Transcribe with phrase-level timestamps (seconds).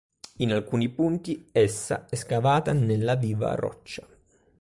[0.37, 4.03] In alcuni punti essa è scavata nella viva roccia.